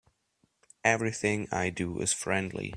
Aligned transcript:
Everything 0.83 1.47
I 1.51 1.69
do 1.69 1.99
is 1.99 2.11
friendly. 2.11 2.69